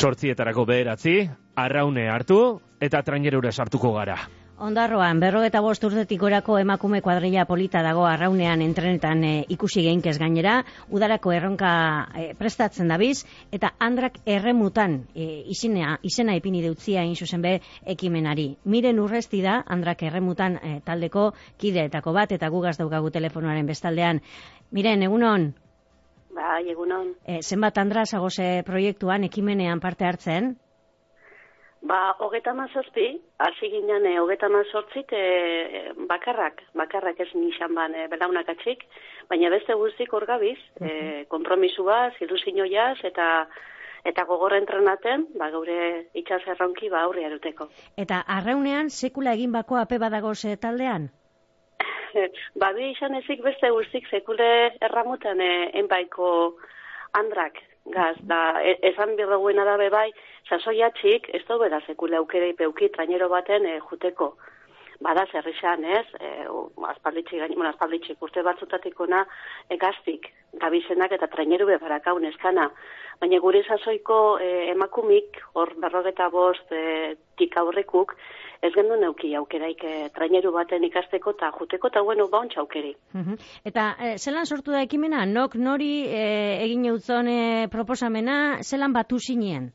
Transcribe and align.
sortzietarako 0.00 0.64
beheratzi, 0.64 1.14
arraune 1.60 2.06
hartu 2.08 2.36
eta 2.80 3.02
trainerura 3.04 3.52
sartuko 3.52 3.92
gara. 3.98 4.16
Ondarroan, 4.60 5.20
berrogeta 5.20 5.60
bost 5.64 5.84
urtetik 5.88 6.20
gorako 6.20 6.58
emakume 6.60 7.00
kuadrilla 7.04 7.46
polita 7.48 7.80
dago 7.84 8.04
arraunean 8.08 8.60
entrenetan 8.64 9.22
e, 9.24 9.30
ikusi 9.56 9.84
geinkez 9.86 10.18
gainera, 10.20 10.58
udarako 10.92 11.32
erronka 11.32 11.70
e, 12.16 12.26
prestatzen 12.36 12.92
dabiz, 12.92 13.24
eta 13.52 13.72
andrak 13.80 14.20
erremutan 14.24 14.98
e, 15.14 15.30
izinea, 15.52 15.96
izena 16.02 16.36
ipini 16.36 16.60
deutzia 16.64 17.04
zuzen 17.14 17.40
be 17.42 17.60
ekimenari. 17.84 18.56
Miren 18.64 19.00
urresti 19.00 19.40
da, 19.42 19.62
andrak 19.66 20.02
erremutan 20.02 20.56
e, 20.56 20.80
taldeko 20.84 21.32
kideetako 21.58 22.12
bat, 22.12 22.32
eta 22.32 22.48
gugaz 22.48 22.76
daukagu 22.78 23.10
telefonoaren 23.10 23.66
bestaldean. 23.66 24.20
Miren, 24.72 25.02
egunon? 25.02 25.52
Bai, 26.34 26.70
egunon. 26.70 27.14
E, 27.26 27.40
zenbat 27.42 27.78
andra 27.78 28.04
zagoze 28.06 28.62
proiektuan, 28.66 29.24
ekimenean 29.26 29.80
parte 29.82 30.06
hartzen? 30.06 30.54
Ba, 31.82 31.98
hogeta 32.20 32.52
mazazpi, 32.52 33.06
hasi 33.40 33.70
ginen, 33.72 34.04
e, 34.06 34.18
hogeta 34.20 34.50
mazortzik, 34.52 35.14
e, 35.16 35.94
bakarrak, 36.10 36.60
bakarrak 36.76 37.22
ez 37.24 37.30
nixan 37.34 37.74
ban, 37.74 37.94
e, 37.96 38.06
belaunak 38.12 38.52
atxik, 38.52 38.84
baina 39.32 39.48
beste 39.50 39.74
guztik 39.80 40.12
orgabiz, 40.12 40.58
e, 40.80 40.84
mhm. 40.84 41.24
kompromisua, 41.32 42.10
ziluzino 42.18 42.68
jaz, 42.68 42.98
eta 43.04 43.48
eta 44.04 44.24
gogor 44.24 44.54
entrenaten, 44.56 45.26
ba, 45.36 45.50
gaure 45.52 45.78
itxas 46.16 46.40
erronki, 46.48 46.88
ba, 46.92 47.02
aurri 47.04 47.24
eruteko. 47.28 47.68
Eta 48.00 48.22
arreunean, 48.38 48.88
sekula 48.88 49.34
egin 49.36 49.52
bako 49.52 49.76
ape 49.76 49.98
badago 50.00 50.34
ze 50.34 50.56
taldean? 50.56 51.10
ba, 52.60 52.72
bi 52.76 52.90
izan 52.92 53.14
ezik 53.18 53.42
beste 53.44 53.70
guztik, 53.70 54.08
sekule 54.10 54.50
erramuten 54.80 55.40
e, 55.40 55.52
enbaiko 55.80 56.30
andrak, 57.18 57.58
gaz, 57.94 58.16
da, 58.22 58.60
e, 58.62 58.76
esan 58.92 59.16
birroguena 59.16 59.64
da 59.64 59.76
bai, 59.90 60.10
sasoia 60.48 60.90
txik, 60.90 61.30
ez 61.34 61.42
da 61.48 61.58
beda 61.58 61.80
sekule 61.86 62.16
aukere 62.16 62.52
peuki 62.54 62.88
trainero 62.94 63.28
baten 63.28 63.66
e, 63.66 63.78
juteko. 63.90 64.34
Bada 65.00 65.24
zerrixan, 65.32 65.84
ez? 65.84 66.04
E, 66.20 66.30
aspalditxik, 66.90 67.38
gaini, 67.40 67.56
bueno, 67.56 67.70
aspalditxik, 67.70 68.20
uste 68.20 68.42
batzutatiko 68.44 69.06
egaztik, 69.70 70.28
gabizenak 70.60 71.12
eta 71.12 71.26
traineru 71.26 71.66
bebarakau 71.66 72.18
neskana. 72.18 72.70
Baina 73.20 73.38
gure 73.40 73.62
sasoiko 73.64 74.38
e, 74.40 74.70
emakumik, 74.72 75.40
hor 75.54 75.72
berrogeta 75.80 76.28
bost 76.28 76.70
e, 76.72 77.16
tik 77.38 77.56
aurrekuk, 77.56 78.14
ez 78.62 78.72
gendu 78.74 78.96
neuki 79.00 79.32
aukeraik 79.38 79.84
e, 79.84 79.94
traineru 80.14 80.52
baten 80.52 80.84
ikasteko 80.84 81.34
eta 81.36 81.50
juteko 81.58 81.88
eta 81.88 82.02
bueno, 82.04 82.28
bauntxa 82.28 82.60
aukeri. 82.60 82.94
Eta 83.64 83.86
e, 83.98 84.16
zelan 84.18 84.46
sortu 84.46 84.74
da 84.74 84.82
ekimena? 84.84 85.24
Nok 85.26 85.56
nori 85.56 85.92
e, 86.06 86.24
egin 86.66 86.84
eutzone 86.92 87.68
proposamena, 87.72 88.58
zelan 88.62 88.92
batu 88.92 89.18
zinien? 89.18 89.70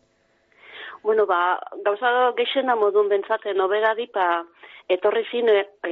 Bueno, 1.06 1.26
ba, 1.30 1.60
gauza 1.86 2.12
geixena 2.38 2.76
modun 2.76 3.10
bentsaten 3.10 3.58
nobedadi, 3.62 4.08
pa, 4.14 4.44
etorri 4.90 5.22
zin, 5.32 5.50
e, 5.50 5.66
e, 5.86 5.92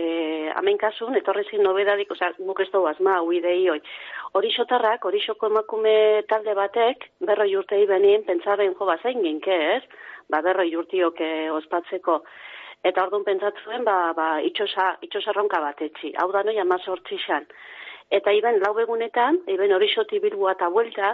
amen 0.58 0.78
kasun, 0.82 1.18
etorri 1.18 1.44
zin 1.50 1.62
nobedadik, 1.66 2.12
oza, 2.14 2.32
guk 2.40 2.62
ez 2.62 2.70
dugu 2.74 2.90
azma, 2.90 3.20
hui 3.22 3.42
dehi 3.42 3.68
hoi. 3.70 3.80
Hori 4.38 4.50
xotarrak, 4.56 5.06
hori 5.06 5.22
xoko 5.22 5.50
emakume 5.52 5.96
talde 6.30 6.56
batek, 6.58 7.06
berro 7.30 7.46
jurtei 7.50 7.86
benien, 7.90 8.26
pentsaren 8.26 8.74
jo, 8.74 8.90
ba, 8.90 8.98
zein 9.02 9.22
genke 9.26 9.60
ez, 9.76 9.84
ba, 10.30 10.42
berro 10.46 10.66
jurtiok 10.70 11.22
e, 11.22 11.32
ospatzeko. 11.60 12.22
Eta 12.84 13.06
orduan 13.06 13.24
pentsatzen, 13.24 13.84
ba, 13.88 14.14
ba, 14.16 14.30
itxosa, 14.44 14.98
itxosa 15.06 15.32
ronka 15.32 15.62
bat 15.64 15.82
etxi. 15.82 16.12
Hau 16.20 16.32
da 16.32 16.44
noi, 16.44 16.58
amazortzi 16.60 17.18
xan. 17.26 17.46
Eta 18.12 18.34
iben, 18.36 18.60
lau 18.64 18.74
egunetan, 18.80 19.40
iben 19.48 19.72
hori 19.72 19.88
xoti 19.94 20.20
bilbua 20.20 20.58
eta 20.58 20.68
huelta, 20.68 21.14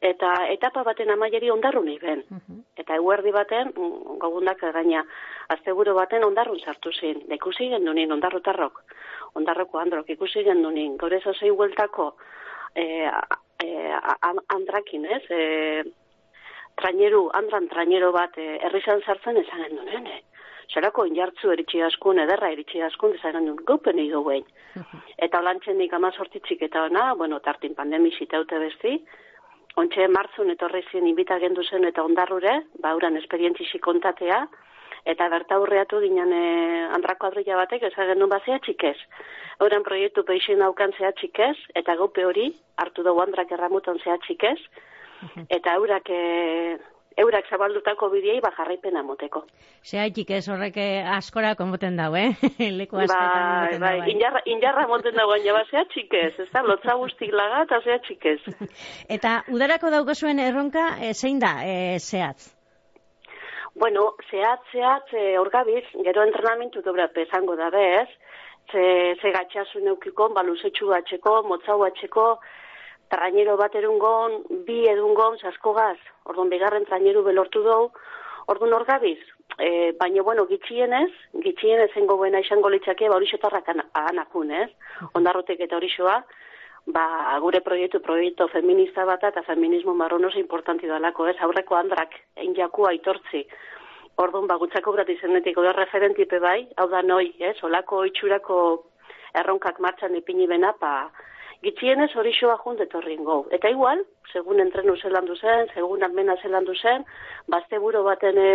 eta 0.00 0.30
etapa 0.48 0.82
baten 0.86 1.10
amaieri 1.12 1.50
ondarrun 1.50 1.88
iben. 1.92 2.22
Mhm. 2.30 2.62
Eta 2.76 2.96
eguerdi 2.96 3.32
baten, 3.32 3.72
mm, 3.76 4.18
gogundak 4.22 4.60
gaina, 4.72 5.04
azteguro 5.48 5.94
baten 5.94 6.24
ondarrun 6.24 6.60
sartu 6.60 6.92
zen. 6.92 7.22
Da 7.28 7.34
ikusi 7.34 7.68
gendu 7.68 7.92
nien 7.92 8.12
ondarrotarrok, 8.12 8.82
ondarroko 9.34 9.78
androk 9.78 10.08
ikusi 10.08 10.44
gendu 10.44 10.70
nien. 10.70 10.96
Gaur 10.96 11.12
zei 11.20 11.50
hueltako 11.50 12.14
e, 12.74 13.10
e, 13.64 13.68
andrakin, 14.48 15.04
ez? 15.04 15.24
E, 15.30 15.82
traineru, 16.76 17.28
andran 17.34 17.68
traineru 17.68 18.12
bat 18.12 18.38
e, 18.38 18.58
errizan 18.62 19.02
sartzen 19.02 19.36
ezan 19.36 19.66
gendu 19.66 19.84
nien, 19.84 20.06
eh? 20.06 20.22
Zerako 20.74 21.04
injartzu 21.08 21.50
eritxi 21.50 21.82
askun, 21.82 22.20
ederra 22.22 22.50
eritxi 22.54 22.82
askun, 22.86 23.16
ezan 23.18 23.38
gendu 23.38 23.56
gaupen 23.66 23.98
edo 23.98 24.22
behin. 24.26 24.46
Eta 25.26 25.42
lantzen 25.42 25.78
nik 25.78 25.92
amazortitzik 25.92 26.62
eta 26.68 26.84
ona, 26.88 27.10
bueno, 27.18 27.40
tartin 27.44 27.74
pandemi 27.74 28.12
zitaute 28.16 28.58
besti, 28.62 28.94
ontxe 29.80 30.06
martzun 30.08 30.50
etorri 30.54 30.82
zien 30.90 31.06
inbita 31.06 31.38
gendu 31.42 31.62
zen 31.64 31.84
eta 31.88 32.02
ondarrure, 32.06 32.56
ba, 32.82 32.94
uran 32.98 33.16
esperientzi 33.20 33.78
kontatea, 33.82 34.40
eta 35.08 35.28
berta 35.32 35.58
hurreatu 35.60 36.00
ginen 36.02 36.32
e, 36.36 36.44
andrako 36.96 37.28
adroia 37.28 37.56
batek, 37.56 37.86
ez 37.88 37.94
gendu 37.94 38.28
bazea 38.28 38.58
txikez. 38.64 38.96
Euren 39.60 39.84
proiektu 39.86 40.24
peixin 40.24 40.62
aukan 40.62 40.92
zea 40.98 41.12
txikez, 41.12 41.56
eta 41.74 41.96
gaupe 41.96 42.24
hori, 42.24 42.50
hartu 42.76 43.04
dugu 43.06 43.22
andrak 43.22 43.52
erramutan 43.52 43.98
zea 44.04 44.18
txikez, 44.26 44.58
eta 45.56 45.76
eurak 45.80 46.10
e, 46.10 46.78
eurak 47.18 47.48
zabaldutako 47.50 48.08
bideei 48.12 48.40
ba 48.40 48.50
jarraipena 48.56 49.02
moteko. 49.02 49.42
Zehaitik 49.84 50.30
ez 50.30 50.44
horrek 50.48 50.76
eh, 50.76 51.02
askora 51.16 51.54
konboten 51.58 51.96
dau, 51.96 52.14
eh? 52.16 52.30
Leku 52.80 52.96
bai, 53.00 53.78
bai, 53.82 53.96
injarra, 54.12 54.42
injarra 54.46 54.86
moten 54.88 55.16
dago, 55.16 55.34
baina 55.34 55.56
ba, 55.56 55.64
zea 55.70 55.84
txikez, 55.90 56.32
ez 56.44 56.48
da, 56.52 56.62
lotza 56.62 56.96
guztik 57.00 57.34
laga 57.34 57.64
eta 57.66 57.80
zea 57.84 57.98
txikez. 58.06 58.38
eta 59.16 59.40
udarako 59.50 59.90
daugozuen 59.90 60.38
erronka, 60.38 60.86
e, 61.00 61.12
zein 61.14 61.42
da, 61.42 61.56
e, 61.66 61.98
zehatz? 61.98 62.54
Bueno, 63.80 64.14
zehatz, 64.30 64.62
zehatz, 64.72 65.12
e, 65.14 65.38
orgabiz, 65.38 65.84
gero 66.04 66.24
entrenamentu 66.26 66.82
dobra 66.82 67.08
pesango 67.14 67.56
da 67.56 67.70
bez, 67.74 68.08
ze, 68.70 68.82
ze 69.20 69.32
gatxasun 69.34 69.88
eukiko, 69.94 70.28
baluzetxu 70.36 70.90
batxeko, 70.90 71.42
motzau 71.48 71.78
batxeko, 71.82 72.26
trainero 73.10 73.56
bat 73.58 73.74
erungon, 73.74 74.40
bi 74.66 74.84
edungon, 74.88 75.36
zasko 75.42 75.74
gaz, 75.76 75.98
orduan 76.30 76.50
bigarren 76.52 76.86
traineru 76.88 77.24
belortu 77.26 77.62
dugu, 77.66 77.90
orduan 78.50 78.74
orgabiz, 78.78 79.18
e, 79.58 79.92
baina, 79.98 80.22
bueno, 80.22 80.46
gitxienez, 80.46 81.10
gitxienez 81.44 81.90
zengo 81.94 82.16
buena 82.16 82.40
izango 82.40 82.70
litzake, 82.70 83.08
ba, 83.08 83.18
horixo 83.18 83.38
tarrak 83.42 83.68
anakun, 83.74 84.52
ez? 84.62 84.68
Ondarrotek 85.14 85.60
eta 85.66 85.78
horixoa, 85.78 86.20
ba, 86.94 87.06
gure 87.44 87.60
proiektu, 87.66 88.00
proiektu 88.04 88.48
feminista 88.52 89.04
bat 89.08 89.24
eta 89.28 89.42
feminismo 89.46 89.94
marron 89.94 90.24
oso 90.24 90.38
importanti 90.38 90.90
dalako, 90.90 91.28
ez? 91.30 91.36
Aurreko 91.40 91.78
andrak, 91.78 92.14
egin 92.36 92.56
jakua 92.58 92.94
aitortzi, 92.94 93.44
orduan, 94.22 94.46
ba, 94.50 94.58
gutzako 94.60 94.94
brat 94.96 95.10
izenetik, 95.12 95.58
oda 95.58 95.74
referentipe 95.76 96.40
bai, 96.42 96.60
hau 96.76 96.88
da 96.92 97.02
noi, 97.02 97.34
ez? 97.38 97.56
Olako 97.66 98.04
itxurako 98.08 98.60
erronkak 99.34 99.78
martxan 99.80 100.16
ipini 100.18 100.48
bena, 100.50 100.72
pa, 100.78 101.10
gitxienez 101.64 102.10
hori 102.16 102.32
xoa 102.36 102.56
jundet 102.64 102.94
horrin 102.94 103.24
gau. 103.24 103.42
Eta 103.52 103.70
igual, 103.72 104.04
segun 104.32 104.60
entrenu 104.60 104.96
zelan 104.96 105.26
duzen, 105.28 105.68
segun 105.74 106.02
almena 106.02 106.36
zelan 106.42 106.64
duzen, 106.64 107.04
bazte 107.48 107.78
buro 107.78 108.02
baten 108.06 108.38
e, 108.38 108.50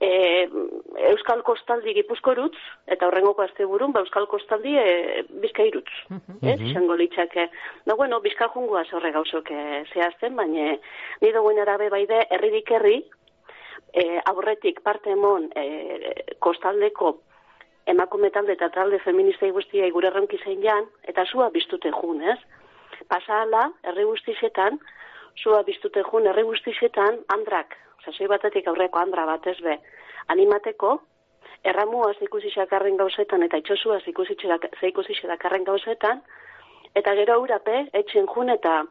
e, 0.00 0.10
Euskal 1.10 1.42
Kostaldi 1.44 1.94
gipuzkorutz, 1.98 2.56
eta 2.86 3.08
horrengoko 3.08 3.44
azte 3.44 3.66
burun, 3.68 3.92
ba 3.92 4.04
Euskal 4.04 4.28
Kostaldi 4.32 4.76
e, 4.80 5.24
bizkairutz. 5.44 5.92
Mm 6.08 6.20
-hmm. 6.26 6.48
eh, 6.48 6.72
Zango 6.72 6.96
litzake. 6.96 7.48
Da, 7.84 7.94
bueno, 7.94 8.20
bizka 8.20 8.48
jungua 8.48 8.84
zorre 8.84 9.12
gauzok 9.12 9.50
e, 9.50 9.84
zehazten, 9.92 10.36
baina 10.36 10.76
nido 11.20 11.42
guen 11.42 11.58
arabe 11.58 11.90
baide, 11.90 12.26
herridik 12.30 12.70
herri, 12.70 13.04
e, 13.92 14.20
aurretik 14.24 14.80
parte 14.80 15.10
emon 15.10 15.50
e, 15.54 16.36
kostaldeko 16.38 17.18
emakume 17.90 18.30
talde 18.30 18.54
eta 18.56 18.68
talde 18.74 18.98
feminista 19.04 19.48
guztia 19.56 19.88
gure 19.94 20.10
erronki 20.10 20.38
zein 20.44 20.62
jan, 20.62 20.86
eta 21.10 21.24
zua 21.26 21.50
biztute 21.50 21.92
jun, 21.96 22.22
ez? 22.22 22.38
Pasala, 23.08 23.70
herri 23.82 24.04
guztizetan, 24.08 24.78
zua 25.42 25.62
biztute 25.66 26.02
jun, 26.10 26.26
herri 26.30 26.44
guztizetan, 26.48 27.22
andrak, 27.36 27.76
zazoi 28.04 28.28
batetik 28.30 28.68
aurreko 28.68 29.00
andra 29.00 29.26
bat 29.26 29.46
ez 29.46 29.58
be, 29.64 29.78
animateko, 30.34 30.98
erramua 31.64 32.12
ikusi 32.20 32.52
xakarren 32.54 32.96
gauzetan, 32.96 33.42
eta 33.42 33.58
itxosua 33.60 34.00
ikusi 34.06 35.18
xakarren 35.22 35.64
gauzetan, 35.64 36.22
eta 36.94 37.14
gero 37.18 37.40
aurape, 37.40 37.86
etxen 38.02 38.28
jun, 38.34 38.50
eta 38.54 38.82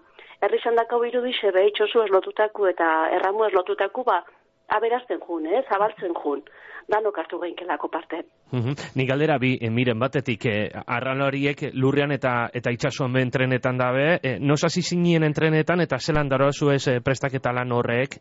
herri 0.41 0.59
zandako 0.63 0.99
biru 1.03 1.21
dixe 1.25 1.51
be, 1.51 1.65
itxosu 1.71 2.05
lotutaku 2.07 2.67
eta 2.71 3.09
erramu 3.15 3.47
lotutaku, 3.53 4.03
ba, 4.03 4.21
aberazten 4.69 5.19
jun, 5.25 5.45
eh? 5.45 5.63
zabaltzen 5.69 6.13
jun 6.13 6.43
danok 6.89 7.17
hartu 7.21 7.39
geinkelako 7.39 7.87
parte. 7.87 8.23
Mm 8.51 8.73
Ni 8.95 9.05
galdera 9.05 9.37
bi, 9.37 9.57
eh, 9.61 9.69
miren 9.69 9.99
batetik, 9.99 10.45
eh, 10.45 10.69
arralariek 10.87 11.69
lurrean 11.73 12.11
eta 12.11 12.49
eta 12.53 12.71
itxasuan 12.71 13.13
ben 13.13 13.31
trenetan 13.31 13.77
dabe, 13.77 14.19
eh, 14.23 14.37
nos 14.39 14.63
hasi 14.63 14.81
zinien 14.81 15.23
entrenetan 15.23 15.81
eta 15.81 15.99
zelan 15.99 16.29
daro 16.29 16.51
zu 16.51 16.71
ez 16.71 16.87
eh, 16.87 16.99
prestaketa 17.01 17.53
lan 17.53 17.71
horrek? 17.71 18.19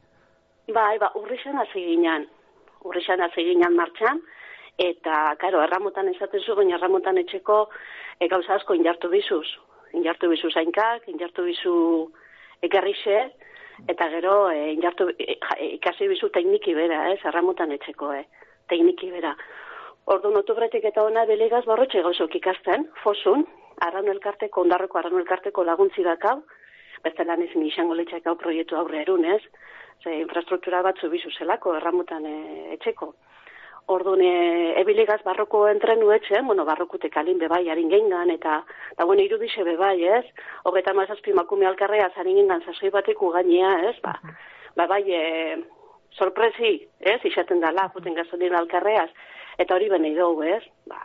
Bai, 0.68 0.98
ba, 0.98 1.12
urrixan 1.14 1.56
hasi 1.56 1.80
ginen, 1.80 2.28
urrixan 2.84 3.20
hasi 3.20 3.44
ginen 3.44 3.74
martxan, 3.76 4.20
eta, 4.76 5.34
karo, 5.40 5.62
erramotan 5.62 6.08
esaten 6.08 6.42
zu, 6.44 6.54
baina 6.54 6.76
erramotan 6.76 7.18
etxeko 7.18 7.70
e, 8.20 8.28
gauza 8.28 8.54
asko 8.54 8.74
injartu 8.74 9.08
bizuz. 9.08 9.46
Injartu 9.96 10.28
bizuz 10.28 10.54
ainkak, 10.60 11.08
injartu 11.08 11.44
bizu 11.44 11.74
ekarrixe, 12.62 13.32
eta 13.86 14.08
gero 14.10 14.50
e, 14.50 14.72
injartu, 14.72 15.08
e, 15.18 15.36
ikasi 15.74 16.08
bizu 16.08 16.30
tekniki 16.34 16.74
bera, 16.74 17.04
ez, 17.12 17.20
arramutan 17.24 17.72
etxeko, 17.76 18.12
e, 18.12 18.24
tekniki 18.68 19.10
bera. 19.12 19.34
Ordu 20.08 20.32
notubretik 20.32 20.84
eta 20.88 21.04
ona 21.04 21.24
beligaz 21.28 21.64
barrotxe 21.68 22.02
gauzok 22.02 22.34
ikasten, 22.40 22.88
fosun, 23.02 23.44
arranu 23.86 24.12
elkarteko, 24.16 24.62
ondarroko 24.64 24.98
arranu 24.98 25.20
elkarteko 25.22 25.64
laguntzi 25.64 26.02
dakau, 26.06 26.40
beste 27.04 27.24
lan 27.24 27.42
ezin 27.44 27.66
izango 27.66 27.94
letxak 27.94 28.26
hau 28.26 28.34
proiektu 28.40 28.76
aurre 28.76 29.02
erun, 29.02 29.24
ez? 29.24 29.42
Ze 30.02 30.14
infrastruktura 30.20 30.82
batzu 30.82 31.10
bizu 31.10 31.30
zelako, 31.38 31.76
erramutan 31.76 32.26
e, 32.26 32.36
etxeko. 32.78 33.12
Orduan, 33.88 34.20
e, 34.20 34.32
ebiligaz 34.82 35.22
barroko 35.24 35.62
entrenu 35.70 36.10
etxe, 36.12 36.42
bueno, 36.44 36.66
barrokutek 36.68 37.14
alin 37.16 37.38
bebai 37.40 37.62
harin 37.72 37.88
gengan, 37.88 38.28
eta, 38.34 38.58
eta 38.92 39.06
bueno, 39.08 39.24
irudixe 39.24 39.64
bebai, 39.64 39.96
ez? 40.04 40.26
Hogeta 40.68 40.92
mazazpi 40.92 41.32
makume 41.32 41.64
alkarrea 41.66 42.10
zarin 42.14 42.36
gengan 42.42 42.60
zazoi 42.66 42.90
bateko 42.92 43.32
gainea, 43.38 43.72
ez? 43.88 43.94
Ba, 44.04 44.12
ba 44.76 44.86
bai, 44.92 45.02
e, 45.08 45.22
sorpresi, 46.20 46.74
ez? 47.00 47.16
Ixaten 47.32 47.64
dala, 47.64 47.88
puten 47.94 48.18
gazolin 48.18 48.60
alkarreaz, 48.60 49.08
eta 49.56 49.78
hori 49.78 49.88
benei 49.88 50.12
dugu, 50.20 50.44
ez? 50.44 50.60
Ba, 50.92 51.00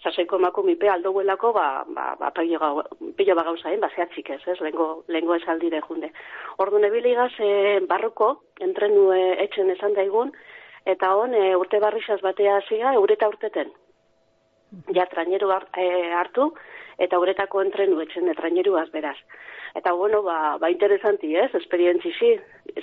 zazoiko 0.00 0.40
makumipe 0.40 0.88
aldouelako, 0.88 1.52
ba, 1.52 1.68
ba, 1.84 2.10
ba, 2.16 2.32
pilo 2.32 3.36
ba 3.36 3.48
gauzain, 3.52 3.80
ba, 3.80 3.92
zehatzik 3.94 4.30
ez, 4.30 4.40
ez? 4.48 4.60
Lengo, 4.64 5.04
lengo 5.12 5.36
esaldire 5.36 5.84
junde. 5.84 6.14
Orduan, 6.64 6.88
ebiligaz, 6.88 7.34
e, 7.44 7.80
barroko, 7.84 8.38
entrenu 8.64 9.10
e, 9.12 9.24
etxen 9.44 9.76
esan 9.76 9.92
daigun, 9.92 10.32
eta 10.86 11.12
hon 11.18 11.34
e, 11.34 11.50
urte 11.58 11.80
barrixaz 11.82 12.20
batea 12.22 12.60
hasiga 12.60 12.94
eureta 12.94 13.28
urteten. 13.28 13.72
Ja 14.94 15.06
traineru 15.10 15.50
e, 15.50 15.86
hartu 16.14 16.52
eta 16.98 17.18
uretako 17.20 17.60
entrenu 17.62 18.00
etxen 18.00 18.32
traineruaz 18.38 18.88
beraz. 18.92 19.16
Eta 19.76 19.92
bueno, 19.92 20.22
ba, 20.22 20.56
ba 20.58 20.70
interesanti, 20.70 21.34
ez? 21.36 21.50
Esperientzi 21.54 22.12
zi. 22.18 22.30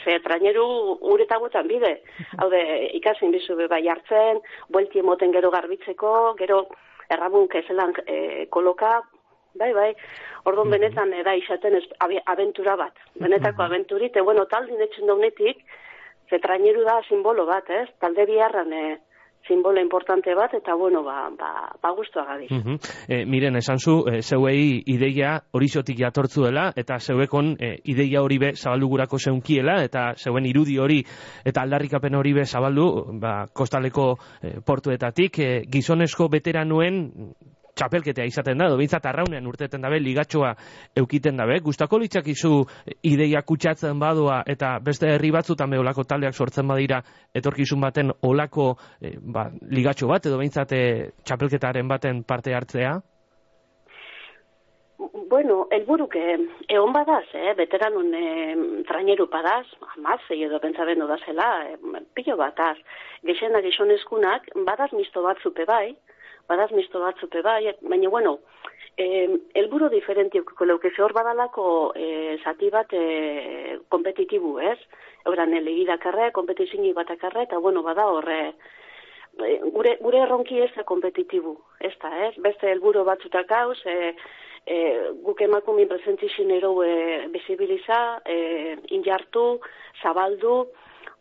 Ze 0.04 0.20
traineru 0.22 0.66
ureta 1.14 1.40
gutan 1.42 1.68
bide. 1.68 1.96
Hau 2.38 2.50
de, 2.54 2.62
ikasin 3.00 3.32
bizu 3.34 3.58
bai 3.70 3.88
hartzen, 3.88 4.42
buelti 4.70 5.00
emoten 5.00 5.34
gero 5.34 5.50
garbitzeko, 5.52 6.36
gero 6.38 6.68
erramun 7.10 7.48
kezelan 7.48 7.96
e, 8.06 8.46
koloka, 8.50 9.00
bai, 9.56 9.72
bai, 9.74 9.90
orduan 10.50 10.70
benetan 10.70 11.14
da 11.26 11.34
izaten 11.36 11.76
ez, 11.80 11.84
abentura 12.26 12.76
bat. 12.76 12.94
Benetako 13.16 13.64
abenturi, 13.64 14.10
te 14.10 14.22
bueno, 14.22 14.46
taldin 14.46 14.82
etxen 14.82 15.10
daunetik, 15.10 15.66
ze 16.30 16.40
traineru 16.40 16.84
da 16.84 17.02
simbolo 17.08 17.46
bat, 17.46 17.70
ez? 17.70 17.90
Talde 18.00 18.26
biharran 18.26 18.74
e, 18.74 18.84
simbolo 19.48 19.82
importante 19.82 20.34
bat, 20.36 20.54
eta 20.54 20.76
bueno, 20.76 21.04
ba, 21.04 21.30
ba, 21.38 21.52
ba 21.82 21.92
guztua 21.96 22.24
gabiz. 22.26 22.50
Uh 22.52 22.78
miren, 23.28 23.56
esan 23.60 23.80
zu, 23.80 24.04
e, 24.08 24.22
zeuei 24.22 24.84
ideia 24.88 25.36
hori 25.52 25.68
zotik 25.68 26.00
jatortzuela, 26.00 26.72
eta 26.76 27.00
zeuekon 27.00 27.56
e, 27.60 27.74
ideia 27.92 28.24
hori 28.24 28.40
be 28.40 28.54
zabaldugurako 28.56 29.20
zeunkiela, 29.20 29.82
eta 29.84 30.14
zeuen 30.18 30.46
irudi 30.46 30.78
hori, 30.80 31.02
eta 31.46 31.62
aldarrikapen 31.62 32.16
hori 32.16 32.34
be 32.34 32.46
zabaldu, 32.46 33.20
ba, 33.20 33.44
kostaleko 33.54 34.14
e, 34.42 34.60
portuetatik, 34.66 35.40
e, 35.40 35.52
gizonezko 35.70 36.30
veteranuen 36.32 37.04
txapelketea 37.76 38.26
izaten 38.30 38.58
da, 38.58 38.70
dobintzat 38.72 39.06
arraunean 39.10 39.48
urteten 39.50 39.82
dabe, 39.82 40.00
ligatxoa 40.00 40.54
eukiten 41.04 41.38
dabe, 41.40 41.60
gustako 41.66 42.00
litzak 42.04 42.28
izu 42.34 42.62
ideia 43.04 43.42
kutsatzen 43.42 44.00
badua 44.00 44.44
eta 44.48 44.78
beste 44.84 45.10
herri 45.16 45.32
batzutan 45.34 45.70
be 45.70 45.80
olako 45.82 46.06
taldeak 46.10 46.36
sortzen 46.36 46.68
badira 46.68 47.02
etorkizun 47.34 47.82
baten 47.82 48.14
olako 48.22 48.74
e, 49.02 49.16
ba, 49.18 49.50
ligatxo 49.70 50.08
bat 50.12 50.30
edo 50.30 50.38
bintzat 50.42 50.78
eh, 50.78 51.10
txapelketaren 51.24 51.88
baten 51.88 52.24
parte 52.24 52.54
hartzea? 52.54 53.00
Bueno, 55.30 55.68
el 55.72 55.84
buruke, 55.86 56.22
egon 56.68 56.94
badaz, 56.94 57.26
eh, 57.34 57.54
veteranun 57.58 58.14
eh, 58.16 58.56
traineru 58.88 59.28
padaz, 59.30 59.66
amaz, 59.98 60.22
edo 60.30 60.60
pentsaben 60.64 61.00
da 61.00 61.18
zela, 61.26 61.48
eh, 61.68 62.02
pillo 62.14 62.38
bataz, 62.38 62.78
gexena 63.24 63.62
gexonezkunak, 63.62 64.48
badaz 64.66 64.92
misto 64.94 65.24
bat 65.24 65.42
zupe 65.44 65.66
bai, 65.66 65.96
badaz 66.48 66.72
misto 66.72 67.00
batzute 67.00 67.42
bai, 67.42 67.74
baina 67.82 68.10
bueno, 68.10 68.40
eh, 68.98 69.30
elburo 69.54 69.90
diferenti 69.90 70.38
eukiko 70.38 70.66
leuke, 70.66 70.92
hor 70.98 71.14
badalako 71.14 71.66
eh, 71.96 72.38
zati 72.44 72.70
bat 72.70 72.94
eh, 72.94 73.80
kompetitibu, 73.90 74.60
ez? 74.60 74.78
Euran 75.26 75.54
elegida 75.54 75.98
karre, 75.98 76.32
kompetizini 76.32 76.94
bat 76.94 77.10
akarre, 77.12 77.48
eta 77.48 77.58
bueno, 77.58 77.84
bada 77.84 78.06
horre, 78.12 78.40
eh, 79.40 79.60
gure, 79.72 79.98
gure 80.02 80.24
erronki 80.24 80.62
ez 80.62 80.72
da 80.76 80.84
kompetitibu, 80.84 81.58
ez 81.80 81.94
da, 82.02 82.14
ez? 82.28 82.34
Beste 82.38 82.72
elburo 82.72 83.04
batzutak 83.08 83.52
hauz, 83.52 83.80
eh, 83.86 84.14
e, 84.66 85.10
guk 85.24 85.42
emakumin 85.42 85.88
presentizin 85.88 86.52
ero 86.52 86.72
e, 86.84 87.28
bizibiliza, 87.34 88.22
e, 88.26 88.78
injartu, 88.96 89.60
zabaldu, 90.02 90.68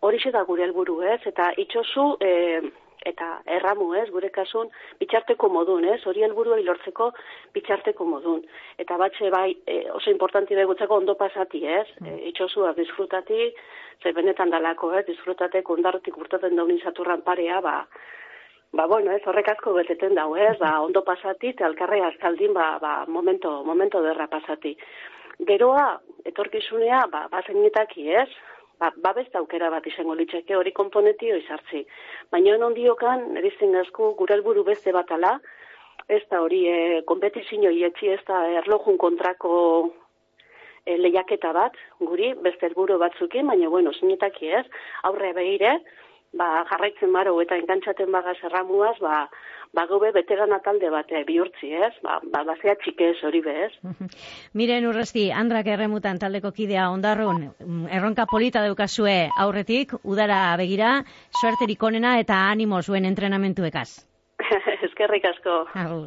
hori 0.00 0.19
da 0.34 0.44
gure 0.44 0.64
helburu, 0.66 1.00
ez? 1.02 1.20
Eta 1.26 1.52
itxosu, 1.56 2.16
e, 2.20 2.60
eta 3.06 3.28
erramu 3.58 3.93
ez, 3.99 4.08
gure 4.14 4.31
kasun, 4.34 4.70
bitxarteko 5.00 5.49
modun 5.52 5.84
ez, 5.88 6.00
hori 6.06 6.25
helburua 6.26 6.58
ilortzeko 6.62 7.10
bitxarteko 7.54 8.06
modun. 8.08 8.43
Eta 8.82 8.99
batxe 9.00 9.31
bai, 9.34 9.50
e, 9.66 9.82
oso 9.90 10.10
importanti 10.10 10.58
begutzeko 10.58 11.00
ondo 11.02 11.16
pasati 11.19 11.64
ez, 11.66 11.87
mm. 12.00 12.06
e, 12.06 12.19
itxosua 12.32 12.72
disfrutati, 12.78 13.50
ze 14.02 14.12
benetan 14.12 14.50
dalako 14.50 14.93
ez, 14.99 15.06
disfrutate 15.06 15.62
kondarrotik 15.66 16.16
urtaten 16.19 16.56
daun 16.58 16.75
izaturran 16.75 17.22
parea, 17.26 17.60
ba, 17.60 17.76
ba 18.72 18.87
bueno 18.90 19.12
ez, 19.12 19.22
horrek 19.26 19.52
asko 19.55 19.75
beteten 19.78 20.14
dau 20.19 20.34
ez, 20.37 20.56
ba, 20.60 20.78
ondo 20.82 21.05
pasati, 21.06 21.52
eta 21.55 21.66
alkarre 21.69 22.00
azkaldin, 22.06 22.55
ba, 22.55 22.78
ba, 22.82 22.94
momento, 23.08 23.62
momento 23.64 24.02
derra 24.02 24.28
pasati. 24.32 24.76
Geroa, 25.48 25.87
etorkizunea, 26.28 27.06
ba, 27.12 27.26
bazenitaki 27.32 28.10
ez, 28.14 28.28
ba, 28.82 28.90
babesta 29.06 29.38
aukera 29.38 29.70
bat 29.70 29.87
izango 29.87 30.17
litzake 30.19 30.56
hori 30.58 30.75
komponetio 30.75 31.38
izartzi. 31.38 31.84
Baina 32.34 32.58
non 32.58 32.75
diokan, 32.79 33.29
erizten 33.40 33.75
gazku, 33.79 34.12
gure 34.19 34.37
helburu 34.37 34.64
beste 34.67 34.94
bat 34.96 35.11
ala, 35.14 35.37
ez 36.11 36.23
da 36.31 36.43
hori 36.43 36.62
e, 36.69 36.79
kompetizio 37.08 37.70
ietzi, 37.70 38.11
ez 38.17 38.20
da 38.29 38.43
erlojun 38.62 38.99
kontrako 38.99 39.55
e, 40.84 40.96
lehiaketa 40.99 41.52
bat, 41.55 41.79
guri, 42.00 42.32
beste 42.46 42.67
helburu 42.69 42.99
batzukin, 43.02 43.46
baina 43.52 43.70
bueno, 43.70 43.94
zinetaki 43.94 44.50
ez, 44.61 44.64
aurre 45.08 45.32
behire, 45.38 45.76
ba, 46.38 46.64
jarraitzen 46.70 47.12
baro 47.12 47.34
eta 47.43 47.56
enkantzaten 47.61 48.12
bagaz 48.12 48.37
erramuaz, 48.49 48.96
ba, 49.00 49.26
ba 49.76 49.87
gobe 49.90 50.12
beteran 50.17 50.52
atalde 50.56 50.90
bat 50.93 51.11
eh, 51.12 51.25
bihurtzi, 51.29 51.73
ez? 51.87 51.93
Ba, 52.05 52.19
ba, 52.34 52.44
bazea 52.49 52.76
txikez 52.82 53.17
hori 53.29 53.43
bez. 53.44 53.70
Miren 54.58 54.87
urrezti, 54.88 55.29
Andrak 55.32 55.69
erremutan 55.75 56.20
taldeko 56.23 56.52
kidea 56.56 56.88
ondarrun, 56.93 57.44
erronka 57.91 58.27
polita 58.31 58.65
daukazue 58.65 59.17
aurretik, 59.44 59.96
udara 60.05 60.44
begira, 60.60 60.98
suerterik 61.41 61.82
onena 61.82 62.19
eta 62.20 62.41
animo 62.51 62.82
zuen 62.82 63.08
entrenamentuekaz. 63.08 63.91
Eskerrik 64.89 65.24
asko. 65.34 65.62
Agur. 65.74 66.01